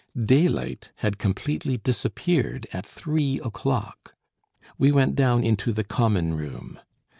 Daylight 0.19 0.89
had 1.05 1.19
completely 1.19 1.77
disappeared 1.77 2.65
at 2.73 2.87
three 2.87 3.39
o'clock. 3.43 4.15
We 4.79 4.91
went 4.91 5.13
down 5.13 5.43
into 5.43 5.71
the 5.71 5.83
common 5.83 6.33
room. 6.33 6.79